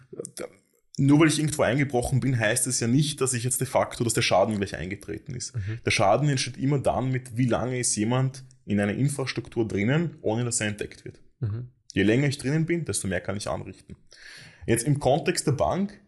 Nur 0.98 1.20
weil 1.20 1.28
ich 1.28 1.38
irgendwo 1.38 1.62
eingebrochen 1.62 2.20
bin, 2.20 2.38
heißt 2.38 2.66
es 2.66 2.80
ja 2.80 2.86
nicht, 2.86 3.20
dass 3.20 3.34
ich 3.34 3.44
jetzt 3.44 3.60
de 3.60 3.66
facto, 3.66 4.02
dass 4.02 4.14
der 4.14 4.22
Schaden 4.22 4.56
gleich 4.56 4.74
eingetreten 4.74 5.34
ist. 5.34 5.54
Mhm. 5.54 5.80
Der 5.84 5.90
Schaden 5.90 6.28
entsteht 6.28 6.56
immer 6.56 6.78
dann 6.78 7.10
mit, 7.10 7.36
wie 7.36 7.44
lange 7.44 7.78
ist 7.78 7.94
jemand 7.96 8.44
in 8.64 8.80
einer 8.80 8.94
Infrastruktur 8.94 9.68
drinnen, 9.68 10.16
ohne 10.22 10.44
dass 10.44 10.60
er 10.60 10.68
entdeckt 10.68 11.04
wird. 11.04 11.20
Mhm. 11.40 11.68
Je 11.92 12.02
länger 12.02 12.28
ich 12.28 12.38
drinnen 12.38 12.64
bin, 12.64 12.86
desto 12.86 13.08
mehr 13.08 13.20
kann 13.20 13.36
ich 13.36 13.48
anrichten. 13.48 13.96
Jetzt 14.66 14.86
im 14.86 14.98
Kontext 14.98 15.46
der 15.46 15.52
Bank, 15.52 16.00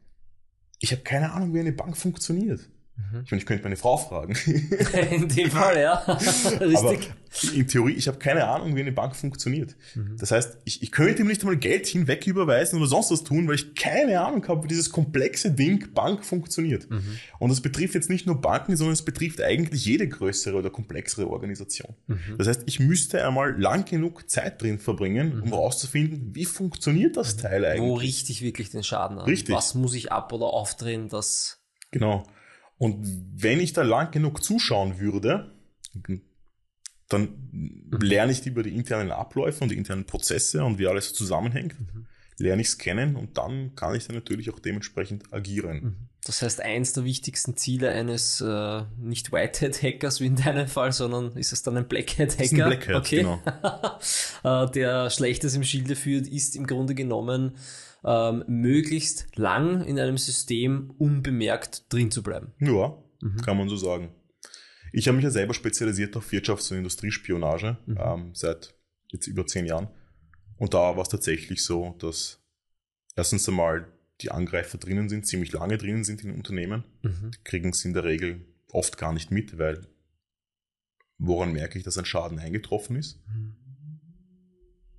ich 0.80 0.92
habe 0.92 1.02
keine 1.02 1.32
Ahnung, 1.32 1.52
wie 1.52 1.60
eine 1.60 1.72
Bank 1.72 1.96
funktioniert. 1.96 2.68
Mhm. 2.98 3.22
Ich 3.24 3.30
meine, 3.30 3.40
ich 3.40 3.46
könnte 3.46 3.62
meine 3.62 3.76
Frau 3.76 3.96
fragen. 3.96 4.34
In 5.10 5.28
dem 5.28 5.50
Fall, 5.50 5.80
ja. 5.80 6.02
Aber 6.06 6.66
Richtig. 6.66 7.12
in 7.54 7.68
Theorie, 7.68 7.92
ich 7.92 8.08
habe 8.08 8.18
keine 8.18 8.48
Ahnung, 8.48 8.74
wie 8.74 8.80
eine 8.80 8.90
Bank 8.90 9.14
funktioniert. 9.14 9.76
Mhm. 9.94 10.16
Das 10.18 10.30
heißt, 10.30 10.58
ich, 10.64 10.82
ich 10.82 10.90
könnte 10.90 11.22
ihm 11.22 11.28
nicht 11.28 11.42
einmal 11.42 11.56
Geld 11.56 11.86
hinweg 11.86 12.26
überweisen 12.26 12.78
oder 12.78 12.88
sonst 12.88 13.10
was 13.10 13.22
tun, 13.22 13.46
weil 13.46 13.54
ich 13.54 13.74
keine 13.74 14.20
Ahnung 14.20 14.46
habe, 14.48 14.64
wie 14.64 14.68
dieses 14.68 14.90
komplexe 14.90 15.52
Ding 15.52 15.92
Bank 15.94 16.24
funktioniert. 16.24 16.90
Mhm. 16.90 17.18
Und 17.38 17.50
das 17.50 17.60
betrifft 17.60 17.94
jetzt 17.94 18.10
nicht 18.10 18.26
nur 18.26 18.40
Banken, 18.40 18.76
sondern 18.76 18.94
es 18.94 19.02
betrifft 19.02 19.40
eigentlich 19.40 19.84
jede 19.84 20.08
größere 20.08 20.56
oder 20.56 20.70
komplexere 20.70 21.28
Organisation. 21.28 21.94
Mhm. 22.06 22.36
Das 22.36 22.48
heißt, 22.48 22.62
ich 22.66 22.80
müsste 22.80 23.24
einmal 23.24 23.58
lang 23.60 23.84
genug 23.84 24.28
Zeit 24.28 24.60
drin 24.60 24.78
verbringen, 24.78 25.40
um 25.42 25.50
herauszufinden, 25.50 26.34
wie 26.34 26.46
funktioniert 26.46 27.16
das 27.16 27.36
Teil 27.36 27.64
eigentlich. 27.64 27.82
Mhm. 27.82 27.86
Wo 27.88 27.94
richte 27.94 28.32
ich 28.32 28.42
wirklich 28.42 28.70
den 28.70 28.82
Schaden 28.82 29.18
an? 29.18 29.26
Richtig. 29.26 29.54
Was 29.54 29.74
muss 29.74 29.94
ich 29.94 30.10
ab- 30.10 30.32
oder 30.32 30.46
aufdrehen, 30.46 31.08
dass... 31.08 31.60
Genau. 31.90 32.26
Und 32.78 33.06
wenn 33.34 33.60
ich 33.60 33.72
da 33.72 33.82
lang 33.82 34.10
genug 34.12 34.42
zuschauen 34.42 35.00
würde, 35.00 35.52
dann 37.08 37.88
lerne 38.00 38.32
ich 38.32 38.46
über 38.46 38.62
die 38.62 38.74
internen 38.74 39.10
Abläufe 39.10 39.62
und 39.62 39.70
die 39.70 39.76
internen 39.76 40.04
Prozesse 40.04 40.64
und 40.64 40.78
wie 40.78 40.86
alles 40.86 41.08
so 41.08 41.14
zusammenhängt, 41.14 41.74
lerne 42.36 42.62
ich 42.62 42.68
es 42.68 42.78
kennen 42.78 43.16
und 43.16 43.36
dann 43.36 43.74
kann 43.74 43.94
ich 43.94 44.06
dann 44.06 44.16
natürlich 44.16 44.50
auch 44.50 44.60
dementsprechend 44.60 45.32
agieren. 45.32 46.08
Das 46.24 46.42
heißt, 46.42 46.60
eins 46.60 46.92
der 46.92 47.04
wichtigsten 47.04 47.56
Ziele 47.56 47.90
eines 47.90 48.40
äh, 48.40 48.82
nicht 48.98 49.32
Whitehead-Hackers 49.32 50.20
wie 50.20 50.26
in 50.26 50.36
deinem 50.36 50.68
Fall, 50.68 50.92
sondern 50.92 51.32
ist 51.36 51.52
es 51.52 51.62
dann 51.62 51.76
ein 51.76 51.88
Blackhead-Hacker? 51.88 52.66
Blackhead, 52.66 52.96
okay. 52.96 53.16
genau. 53.16 53.40
äh, 54.44 54.70
der 54.70 55.10
Schlechtes 55.10 55.54
im 55.54 55.64
Schilde 55.64 55.96
führt, 55.96 56.26
ist 56.26 56.54
im 56.54 56.66
Grunde 56.66 56.94
genommen 56.94 57.56
ähm, 58.04 58.44
möglichst 58.46 59.36
lang 59.36 59.82
in 59.84 59.98
einem 59.98 60.18
System 60.18 60.90
unbemerkt 60.98 61.92
drin 61.92 62.10
zu 62.10 62.22
bleiben. 62.22 62.52
Ja, 62.60 62.96
Mhm. 63.20 63.36
kann 63.42 63.56
man 63.56 63.68
so 63.68 63.76
sagen. 63.76 64.14
Ich 64.92 65.08
habe 65.08 65.16
mich 65.16 65.24
ja 65.24 65.30
selber 65.30 65.52
spezialisiert 65.54 66.16
auf 66.16 66.30
Wirtschafts- 66.32 66.70
und 66.70 66.78
Industriespionage 66.78 67.76
Mhm. 67.86 67.98
ähm, 68.00 68.30
seit 68.34 68.74
jetzt 69.08 69.26
über 69.26 69.46
zehn 69.46 69.66
Jahren. 69.66 69.88
Und 70.56 70.74
da 70.74 70.94
war 70.96 71.02
es 71.02 71.08
tatsächlich 71.08 71.62
so, 71.64 71.94
dass 71.98 72.40
erstens 73.16 73.48
einmal 73.48 73.92
die 74.20 74.30
Angreifer 74.30 74.78
drinnen 74.78 75.08
sind, 75.08 75.26
ziemlich 75.26 75.52
lange 75.52 75.78
drinnen 75.78 76.04
sind 76.04 76.22
in 76.24 76.32
Unternehmen. 76.34 76.84
Mhm. 77.02 77.30
Die 77.32 77.44
kriegen 77.44 77.70
es 77.70 77.84
in 77.84 77.92
der 77.94 78.04
Regel 78.04 78.44
oft 78.70 78.98
gar 78.98 79.12
nicht 79.12 79.30
mit, 79.30 79.58
weil 79.58 79.86
woran 81.18 81.52
merke 81.52 81.78
ich, 81.78 81.84
dass 81.84 81.98
ein 81.98 82.04
Schaden 82.04 82.38
eingetroffen 82.38 82.96
ist? 82.96 83.20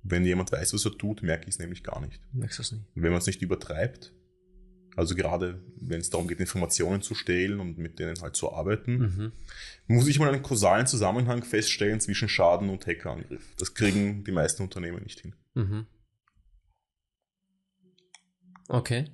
Wenn 0.02 0.24
jemand 0.24 0.50
weiß, 0.52 0.72
was 0.74 0.84
er 0.84 0.96
tut, 0.96 1.22
merke 1.22 1.44
ich 1.44 1.54
es 1.54 1.58
nämlich 1.58 1.82
gar 1.82 2.00
nicht. 2.00 2.20
Merkst 2.32 2.58
du 2.58 2.62
es? 2.62 2.72
Und 2.72 2.82
wenn 2.94 3.10
man 3.12 3.18
es 3.20 3.26
nicht 3.26 3.42
übertreibt, 3.42 4.12
also 4.96 5.14
gerade 5.14 5.62
wenn 5.80 6.00
es 6.00 6.10
darum 6.10 6.26
geht, 6.26 6.40
Informationen 6.40 7.00
zu 7.02 7.14
stehlen 7.14 7.60
und 7.60 7.78
mit 7.78 7.98
denen 7.98 8.20
halt 8.20 8.34
zu 8.34 8.52
arbeiten, 8.52 8.98
Mhm. 8.98 9.32
muss 9.86 10.08
ich 10.08 10.18
mal 10.18 10.32
einen 10.32 10.42
kausalen 10.42 10.86
Zusammenhang 10.86 11.44
feststellen 11.44 12.00
zwischen 12.00 12.28
Schaden 12.28 12.70
und 12.70 12.86
Hackerangriff. 12.86 13.54
Das 13.56 13.74
kriegen 13.74 14.24
die 14.24 14.32
meisten 14.32 14.62
Unternehmen 14.62 15.02
nicht 15.02 15.20
hin. 15.20 15.34
Mhm. 15.54 15.86
Okay. 18.70 19.06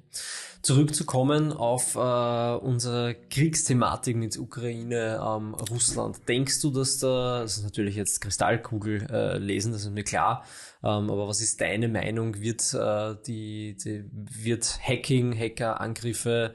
Zurückzukommen 0.61 1.53
auf 1.53 1.95
äh, 1.95 1.99
unsere 1.99 3.15
Kriegsthematik 3.31 4.17
mit 4.17 4.37
Ukraine, 4.37 5.19
ähm, 5.25 5.55
Russland. 5.55 6.29
Denkst 6.29 6.61
du, 6.61 6.71
dass 6.71 6.99
da, 6.99 7.41
das 7.41 7.57
ist 7.59 7.65
natürlich 7.65 7.97
jetzt 7.97 8.21
Kristallkugel 8.21 9.07
äh, 9.11 9.39
lesen, 9.39 9.73
das 9.73 9.83
ist 9.83 9.93
mir 9.93 10.05
klar, 10.05 10.45
ähm, 10.83 11.11
aber 11.11 11.27
was 11.27 11.41
ist 11.41 11.61
deine 11.61 11.89
Meinung? 11.89 12.41
Wird 12.41 12.75
äh, 12.75 13.15
die, 13.27 13.77
die 13.83 14.05
wird 14.13 14.79
Hacking, 14.83 15.39
Hackerangriffe, 15.39 16.53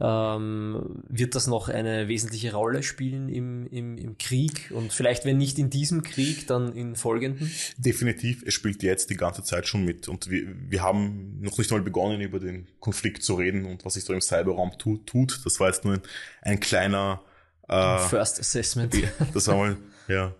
ähm, 0.00 1.02
wird 1.08 1.34
das 1.34 1.46
noch 1.46 1.68
eine 1.68 2.08
wesentliche 2.08 2.52
Rolle 2.52 2.82
spielen 2.82 3.28
im, 3.28 3.66
im, 3.66 3.96
im 3.96 4.18
Krieg? 4.18 4.70
Und 4.74 4.92
vielleicht, 4.92 5.24
wenn 5.24 5.36
nicht 5.36 5.58
in 5.58 5.70
diesem 5.70 6.02
Krieg, 6.02 6.46
dann 6.46 6.72
in 6.72 6.96
folgenden? 6.96 7.50
Definitiv, 7.76 8.42
es 8.46 8.54
spielt 8.54 8.82
jetzt 8.82 9.10
die 9.10 9.16
ganze 9.16 9.42
Zeit 9.42 9.66
schon 9.66 9.84
mit. 9.84 10.08
Und 10.08 10.30
wir, 10.30 10.46
wir 10.68 10.82
haben 10.82 11.40
noch 11.40 11.58
nicht 11.58 11.70
mal 11.70 11.82
begonnen, 11.82 12.20
über 12.20 12.40
den 12.40 12.66
Konflikt 12.80 13.22
zu 13.22 13.34
reden 13.34 13.64
und 13.64 13.84
was 13.84 13.94
sich 13.94 14.04
da 14.04 14.14
im 14.14 14.20
Cyberraum 14.20 14.72
tu, 14.78 14.98
tut. 14.98 15.40
Das 15.44 15.60
war 15.60 15.68
jetzt 15.68 15.84
nur 15.84 15.94
ein, 15.94 16.02
ein 16.42 16.60
kleiner 16.60 17.22
äh, 17.68 17.98
First 17.98 18.40
Assessment. 18.40 18.94
das 19.34 19.46
war 19.48 19.56
mal, 19.56 19.76
ja, 20.08 20.34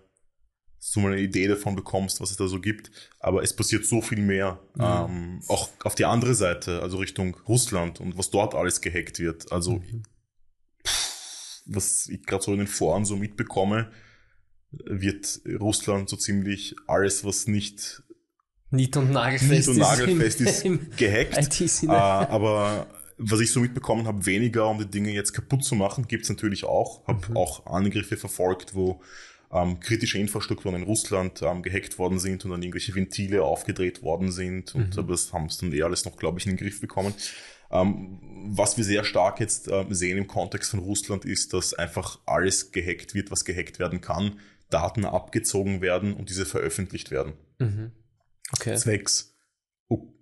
dass 0.85 0.91
du 0.91 0.99
mal 0.99 1.13
eine 1.13 1.21
Idee 1.21 1.47
davon 1.47 1.75
bekommst, 1.75 2.21
was 2.21 2.29
es 2.29 2.37
da 2.37 2.47
so 2.47 2.61
gibt. 2.61 2.91
Aber 3.19 3.41
es 3.41 3.55
passiert 3.55 3.87
so 3.87 4.01
viel 4.01 4.19
mehr. 4.21 4.59
Ähm, 4.79 5.41
auch 5.47 5.69
auf 5.83 5.95
die 5.95 6.05
andere 6.05 6.35
Seite, 6.35 6.83
also 6.83 6.97
Richtung 6.97 7.35
Russland 7.47 7.99
und 7.99 8.19
was 8.19 8.29
dort 8.29 8.53
alles 8.53 8.81
gehackt 8.81 9.17
wird. 9.17 9.51
Also, 9.51 9.81
pff, 10.85 11.63
was 11.65 12.07
ich 12.07 12.23
gerade 12.23 12.43
so 12.43 12.51
in 12.51 12.59
den 12.59 12.67
Foren 12.67 13.03
so 13.03 13.15
mitbekomme, 13.15 13.91
wird 14.69 15.41
Russland 15.59 16.07
so 16.07 16.17
ziemlich 16.17 16.75
alles, 16.85 17.25
was 17.25 17.47
nicht 17.47 18.03
Nied- 18.69 18.95
und 18.97 19.11
nagelfest 19.11 19.51
nicht 19.51 19.67
und 19.67 19.77
ist 19.77 19.81
nagelfest 19.81 20.41
ist, 20.41 20.65
im 20.65 20.87
gehackt. 20.97 21.61
Äh, 21.83 21.87
aber 21.87 22.85
was 23.17 23.39
ich 23.39 23.51
so 23.51 23.59
mitbekommen 23.59 24.05
habe, 24.05 24.23
weniger, 24.27 24.69
um 24.69 24.77
die 24.77 24.85
Dinge 24.85 25.11
jetzt 25.11 25.33
kaputt 25.33 25.63
zu 25.63 25.73
machen, 25.73 26.07
gibt's 26.07 26.29
natürlich 26.29 26.63
auch. 26.63 27.07
Habe 27.07 27.31
Mhm. 27.31 27.37
auch 27.37 27.65
Angriffe 27.65 28.17
verfolgt, 28.17 28.75
wo 28.75 29.01
ähm, 29.55 29.79
kritische 29.79 30.17
Infrastrukturen 30.17 30.75
in 30.75 30.83
Russland 30.83 31.41
ähm, 31.41 31.63
gehackt 31.63 31.97
worden 31.97 32.19
sind 32.19 32.43
und 32.43 32.51
dann 32.51 32.61
irgendwelche 32.61 32.93
Ventile 32.93 33.43
aufgedreht 33.43 34.03
worden 34.03 34.31
sind. 34.31 34.75
Und 34.75 34.93
Mhm. 34.93 34.99
aber 34.99 35.13
das 35.13 35.31
haben 35.31 35.45
es 35.45 35.57
dann 35.57 35.71
eh 35.71 35.81
alles 35.81 36.05
noch, 36.05 36.17
glaube 36.17 36.39
ich, 36.39 36.45
in 36.45 36.53
den 36.53 36.57
Griff 36.57 36.81
bekommen. 36.81 37.13
Ähm, 37.71 38.19
was 38.47 38.77
wir 38.77 38.83
sehr 38.83 39.03
stark 39.03 39.39
jetzt 39.39 39.67
ähm, 39.69 39.93
sehen 39.93 40.17
im 40.17 40.27
Kontext 40.27 40.71
von 40.71 40.79
Russland 40.81 41.25
ist, 41.25 41.53
dass 41.53 41.73
einfach 41.73 42.19
alles 42.25 42.71
gehackt 42.71 43.15
wird, 43.15 43.31
was 43.31 43.45
gehackt 43.45 43.79
werden 43.79 44.01
kann, 44.01 44.39
Daten 44.69 45.05
abgezogen 45.05 45.81
werden 45.81 46.13
und 46.13 46.29
diese 46.29 46.45
veröffentlicht 46.45 47.11
werden. 47.11 47.33
Mhm. 47.59 47.91
Okay. 48.51 48.75
Zwecks 48.75 49.34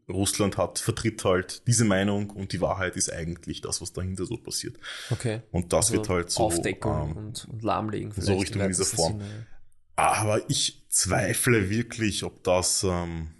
Russland 0.09 0.57
hat, 0.57 0.79
vertritt 0.79 1.23
halt 1.23 1.65
diese 1.67 1.85
Meinung 1.85 2.29
und 2.29 2.51
die 2.51 2.61
Wahrheit 2.61 2.97
ist 2.97 3.11
eigentlich 3.11 3.61
das, 3.61 3.81
was 3.81 3.93
dahinter 3.93 4.25
so 4.25 4.37
passiert. 4.37 4.77
Okay. 5.09 5.41
Und 5.51 5.71
das 5.71 5.87
Also 5.87 5.93
wird 5.93 6.09
halt 6.09 6.29
so 6.29 6.43
Aufdeckung 6.43 7.11
ähm, 7.11 7.17
und, 7.17 7.45
und 7.45 7.63
lahmlegen. 7.63 8.11
so 8.11 8.21
vielleicht 8.21 8.41
Richtung 8.41 8.61
im 8.61 8.67
dieser 8.67 8.85
Form. 8.85 9.19
Sinne. 9.19 9.47
Aber 9.95 10.49
ich 10.49 10.85
zweifle 10.89 11.69
wirklich, 11.69 12.23
ob 12.23 12.43
das 12.43 12.83
ähm, 12.83 13.31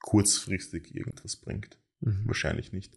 kurzfristig 0.00 0.94
irgendwas 0.94 1.36
bringt. 1.36 1.78
Mhm. 2.00 2.26
Wahrscheinlich 2.26 2.72
nicht. 2.72 2.94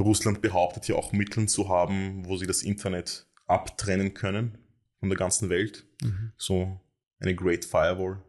Russland 0.00 0.42
behauptet 0.42 0.88
ja 0.88 0.96
auch 0.96 1.12
Mittel 1.12 1.48
zu 1.48 1.68
haben, 1.68 2.26
wo 2.26 2.36
sie 2.36 2.46
das 2.46 2.62
Internet 2.62 3.26
abtrennen 3.46 4.14
können 4.14 4.58
von 4.98 5.08
der 5.08 5.18
ganzen 5.18 5.48
Welt. 5.50 5.86
Mhm. 6.02 6.32
So 6.36 6.80
eine 7.20 7.34
Great 7.34 7.64
Firewall, 7.64 8.22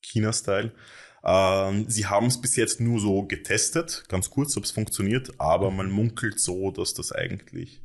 China-Style. 0.00 0.72
Ähm, 1.24 1.88
sie 1.88 2.06
haben 2.06 2.26
es 2.26 2.40
bis 2.40 2.56
jetzt 2.56 2.80
nur 2.80 3.00
so 3.00 3.22
getestet, 3.24 4.04
ganz 4.08 4.30
kurz, 4.30 4.56
ob 4.56 4.64
es 4.64 4.72
funktioniert, 4.72 5.32
aber 5.38 5.70
man 5.70 5.90
munkelt 5.90 6.40
so, 6.40 6.70
dass 6.70 6.94
das 6.94 7.12
eigentlich 7.12 7.82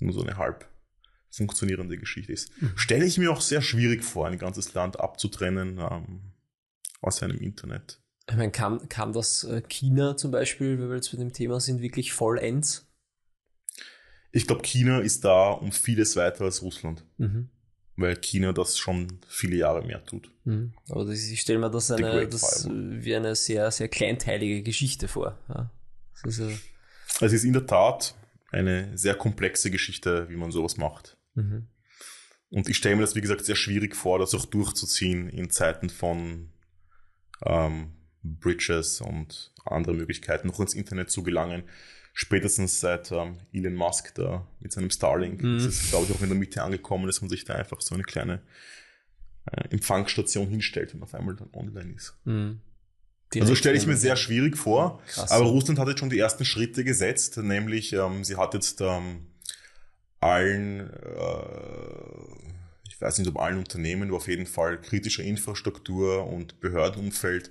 nur 0.00 0.12
so 0.12 0.22
eine 0.22 0.36
halb 0.36 0.68
funktionierende 1.30 1.98
Geschichte 1.98 2.32
ist. 2.32 2.50
Mhm. 2.60 2.72
Stelle 2.76 3.04
ich 3.04 3.18
mir 3.18 3.32
auch 3.32 3.40
sehr 3.40 3.62
schwierig 3.62 4.04
vor, 4.04 4.26
ein 4.26 4.38
ganzes 4.38 4.74
Land 4.74 5.00
abzutrennen 5.00 5.78
ähm, 5.78 6.32
aus 7.00 7.16
seinem 7.16 7.38
Internet. 7.38 8.00
Ich 8.28 8.36
meine, 8.36 8.52
kam, 8.52 8.88
kam 8.88 9.12
das 9.12 9.44
äh, 9.44 9.62
China 9.68 10.16
zum 10.16 10.30
Beispiel, 10.30 10.78
wenn 10.78 10.88
wir 10.88 10.96
jetzt 10.96 11.12
mit 11.12 11.20
dem 11.20 11.32
Thema 11.32 11.60
sind, 11.60 11.80
wirklich 11.80 12.12
vollends? 12.12 12.88
Ich 14.32 14.46
glaube, 14.46 14.62
China 14.62 15.00
ist 15.00 15.24
da 15.24 15.50
um 15.50 15.70
vieles 15.70 16.16
weiter 16.16 16.44
als 16.44 16.62
Russland, 16.62 17.04
Mhm. 17.18 17.50
Weil 17.96 18.16
China 18.16 18.52
das 18.52 18.78
schon 18.78 19.20
viele 19.28 19.56
Jahre 19.56 19.84
mehr 19.84 20.04
tut. 20.04 20.30
Mhm. 20.44 20.72
Aber 20.88 21.04
das, 21.04 21.20
ich 21.28 21.40
stelle 21.40 21.58
mir 21.58 21.70
das, 21.70 21.90
eine, 21.90 22.26
das 22.28 22.68
wie 22.70 23.14
eine 23.14 23.34
sehr, 23.36 23.70
sehr 23.70 23.88
kleinteilige 23.88 24.62
Geschichte 24.62 25.08
vor. 25.08 25.38
Ja. 25.48 25.70
Ist, 26.24 26.40
äh, 26.40 26.56
Es 27.20 27.32
ist 27.32 27.44
in 27.44 27.52
der 27.52 27.66
Tat 27.66 28.14
eine 28.50 28.96
sehr 28.96 29.14
komplexe 29.14 29.70
Geschichte, 29.70 30.28
wie 30.28 30.36
man 30.36 30.50
sowas 30.50 30.76
macht. 30.76 31.16
mhm. 31.34 31.68
Und 32.50 32.68
ich 32.68 32.76
stelle 32.76 32.94
mir 32.94 33.02
das, 33.02 33.16
wie 33.16 33.20
gesagt, 33.20 33.44
sehr 33.44 33.56
schwierig 33.56 33.96
vor, 33.96 34.20
das 34.20 34.32
auch 34.32 34.44
durchzuziehen 34.44 35.28
in 35.28 35.50
Zeiten 35.50 35.90
von 35.90 36.52
ähm, 37.44 37.94
Bridges 38.22 39.00
und 39.00 39.52
andere 39.64 39.94
Möglichkeiten, 39.94 40.46
noch 40.46 40.60
ins 40.60 40.74
Internet 40.74 41.10
zu 41.10 41.24
gelangen. 41.24 41.64
Spätestens 42.16 42.78
seit 42.78 43.10
ähm, 43.10 43.38
Elon 43.52 43.74
Musk 43.74 44.14
da 44.14 44.46
mit 44.60 44.72
seinem 44.72 44.88
Starlink 44.90 45.42
Mhm. 45.42 45.56
ist 45.58 45.64
es, 45.64 45.90
glaube 45.90 46.06
ich, 46.08 46.16
auch 46.16 46.22
in 46.22 46.28
der 46.28 46.38
Mitte 46.38 46.62
angekommen, 46.62 47.06
dass 47.06 47.20
man 47.20 47.28
sich 47.28 47.44
da 47.44 47.54
einfach 47.54 47.80
so 47.80 47.94
eine 47.96 48.04
kleine 48.04 48.40
äh, 49.50 49.68
Empfangsstation 49.70 50.48
hinstellt 50.48 50.94
und 50.94 51.02
auf 51.02 51.12
einmal 51.14 51.34
dann 51.34 51.50
online 51.52 51.92
ist. 51.96 52.14
Mhm. 52.24 52.60
Also 53.36 53.56
stelle 53.56 53.76
ich 53.76 53.84
mir 53.88 53.96
sehr 53.96 54.14
schwierig 54.14 54.56
vor. 54.56 55.02
Krass. 55.08 55.32
Aber 55.32 55.46
Russland 55.46 55.80
hat 55.80 55.88
jetzt 55.88 55.98
schon 55.98 56.08
die 56.10 56.20
ersten 56.20 56.44
Schritte 56.44 56.84
gesetzt, 56.84 57.36
nämlich 57.38 57.92
ähm, 57.92 58.22
sie 58.22 58.36
hat 58.36 58.54
jetzt 58.54 58.80
ähm, 58.80 59.26
allen, 60.20 60.88
äh, 60.88 62.44
ich 62.88 63.00
weiß 63.00 63.18
nicht 63.18 63.28
ob 63.28 63.38
allen 63.40 63.58
Unternehmen, 63.58 64.08
aber 64.08 64.18
auf 64.18 64.28
jeden 64.28 64.46
Fall 64.46 64.80
kritischer 64.80 65.24
Infrastruktur 65.24 66.28
und 66.28 66.60
Behördenumfeld 66.60 67.50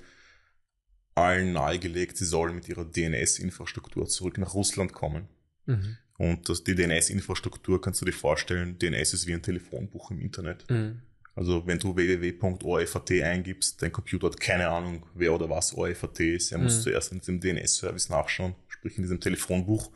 allen 1.16 1.54
nahegelegt, 1.54 2.18
sie 2.18 2.26
sollen 2.26 2.56
mit 2.56 2.68
ihrer 2.70 2.86
DNS-Infrastruktur 2.86 4.08
zurück 4.08 4.38
nach 4.38 4.54
Russland 4.54 4.94
kommen. 4.94 5.28
Mhm. 5.66 5.98
Und 6.18 6.50
das, 6.50 6.64
die 6.64 6.76
DNS-Infrastruktur 6.76 7.82
kannst 7.82 8.02
du 8.02 8.06
dir 8.06 8.14
vorstellen, 8.14 8.78
DNS 8.80 9.14
ist 9.14 9.28
wie 9.28 9.34
ein 9.34 9.42
Telefonbuch 9.42 10.12
im 10.12 10.22
Internet. 10.22 10.70
Mhm. 10.70 11.02
Also 11.36 11.66
wenn 11.66 11.80
du 11.80 11.96
www.orfat 11.96 13.12
eingibst, 13.12 13.82
dein 13.82 13.92
Computer 13.92 14.28
hat 14.28 14.40
keine 14.40 14.70
Ahnung, 14.70 15.06
wer 15.16 15.34
oder 15.34 15.50
was 15.50 15.74
ORFAT 15.74 16.20
ist. 16.20 16.52
Er 16.52 16.60
muss 16.60 16.78
Mhm. 16.78 16.82
zuerst 16.82 17.12
in 17.12 17.20
diesem 17.20 17.40
DNS-Service 17.40 18.10
nachschauen, 18.10 18.56
sprich 18.68 18.98
in 18.98 19.04
diesem 19.04 19.20
Telefonbuch, 19.20 19.92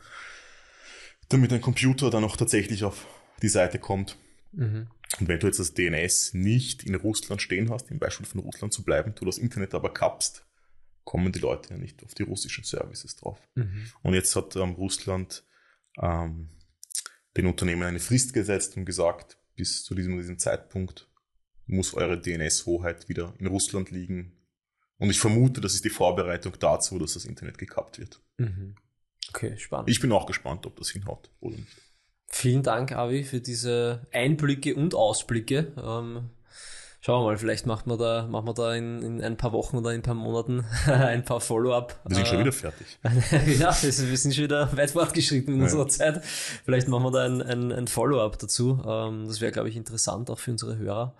damit 1.28 1.52
dein 1.52 1.60
Computer 1.60 2.10
dann 2.10 2.24
auch 2.24 2.36
tatsächlich 2.36 2.82
auf 2.82 3.06
die 3.40 3.48
Seite 3.48 3.78
kommt. 3.78 4.16
Mhm. 4.52 4.88
Und 5.20 5.28
wenn 5.28 5.38
du 5.38 5.46
jetzt 5.46 5.60
das 5.60 5.74
DNS 5.74 6.34
nicht 6.34 6.82
in 6.82 6.96
Russland 6.96 7.40
stehen 7.40 7.70
hast, 7.70 7.90
im 7.90 7.98
Beispiel 7.98 8.26
von 8.26 8.40
Russland 8.40 8.72
zu 8.72 8.82
bleiben, 8.82 9.14
du 9.14 9.24
das 9.24 9.38
Internet 9.38 9.74
aber 9.74 9.92
kappst, 9.94 10.44
kommen 11.08 11.32
die 11.32 11.38
Leute 11.38 11.70
ja 11.70 11.78
nicht 11.78 12.04
auf 12.04 12.12
die 12.12 12.22
russischen 12.22 12.64
Services 12.64 13.16
drauf. 13.16 13.40
Mhm. 13.54 13.90
Und 14.02 14.12
jetzt 14.12 14.36
hat 14.36 14.54
ähm, 14.56 14.72
Russland 14.72 15.42
ähm, 15.98 16.50
den 17.34 17.46
Unternehmen 17.46 17.84
eine 17.84 17.98
Frist 17.98 18.34
gesetzt 18.34 18.76
und 18.76 18.84
gesagt, 18.84 19.38
bis 19.56 19.84
zu 19.84 19.94
diesem, 19.94 20.18
diesem 20.18 20.38
Zeitpunkt 20.38 21.08
muss 21.66 21.94
eure 21.94 22.20
DNS-Hoheit 22.20 23.08
wieder 23.08 23.32
in 23.38 23.46
Russland 23.46 23.90
liegen. 23.90 24.36
Und 24.98 25.08
ich 25.08 25.18
vermute, 25.18 25.62
das 25.62 25.72
ist 25.72 25.86
die 25.86 25.90
Vorbereitung 25.90 26.52
dazu, 26.60 26.98
dass 26.98 27.14
das 27.14 27.24
Internet 27.24 27.56
gekappt 27.56 27.98
wird. 27.98 28.20
Mhm. 28.36 28.74
Okay, 29.30 29.56
spannend. 29.56 29.88
Ich 29.88 30.00
bin 30.00 30.12
auch 30.12 30.26
gespannt, 30.26 30.66
ob 30.66 30.76
das 30.76 30.90
hinhaut 30.90 31.30
oder 31.40 31.56
nicht. 31.56 31.80
Vielen 32.26 32.62
Dank, 32.62 32.92
Avi, 32.92 33.24
für 33.24 33.40
diese 33.40 34.06
Einblicke 34.12 34.74
und 34.74 34.94
Ausblicke. 34.94 35.72
Ähm, 35.82 36.28
schauen 37.00 37.22
wir 37.22 37.26
mal, 37.30 37.38
vielleicht 37.38 37.66
macht 37.66 37.86
man 37.86 37.98
da, 37.98 38.26
machen 38.26 38.46
wir 38.46 38.54
da 38.54 38.74
in, 38.74 39.02
in 39.02 39.22
ein 39.22 39.36
paar 39.36 39.52
Wochen 39.52 39.76
oder 39.78 39.90
in 39.90 40.00
ein 40.00 40.02
paar 40.02 40.14
Monaten 40.14 40.64
ein 40.86 41.24
paar 41.24 41.40
Follow-up. 41.40 41.98
Wir 42.06 42.16
sind 42.16 42.28
schon 42.28 42.36
äh, 42.38 42.40
wieder 42.40 42.52
fertig. 42.52 42.86
ja, 43.58 43.76
wir 43.82 43.92
sind, 43.92 44.10
wir 44.10 44.16
sind 44.18 44.34
schon 44.34 44.44
wieder 44.44 44.76
weit 44.76 44.90
fortgeschritten 44.90 45.54
in 45.54 45.60
Ja. 45.60 45.64
unserer 45.64 45.88
Zeit. 45.88 46.24
Vielleicht 46.24 46.88
machen 46.88 47.04
wir 47.04 47.10
da 47.12 47.24
ein, 47.24 47.42
ein, 47.42 47.72
ein 47.72 47.86
Follow-up 47.88 48.38
dazu. 48.38 48.82
Ähm, 48.86 49.26
das 49.26 49.40
wäre, 49.40 49.52
glaube 49.52 49.68
ich, 49.68 49.76
interessant 49.76 50.30
auch 50.30 50.38
für 50.38 50.50
unsere 50.50 50.76
Hörer. 50.76 51.14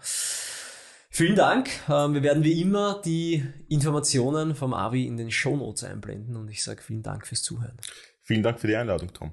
Vielen 1.10 1.36
Dank. 1.36 1.70
Ähm, 1.88 2.14
wir 2.14 2.22
werden 2.22 2.44
wie 2.44 2.60
immer 2.60 3.00
die 3.04 3.44
Informationen 3.68 4.54
vom 4.54 4.74
Avi 4.74 5.06
in 5.06 5.16
den 5.16 5.30
Show 5.30 5.56
Notes 5.56 5.84
einblenden 5.84 6.36
und 6.36 6.48
ich 6.48 6.62
sage 6.62 6.82
vielen 6.82 7.02
Dank 7.02 7.26
fürs 7.26 7.42
Zuhören. 7.42 7.76
Vielen 8.22 8.42
Dank 8.42 8.60
für 8.60 8.66
die 8.66 8.76
Einladung, 8.76 9.12
Tom. 9.14 9.32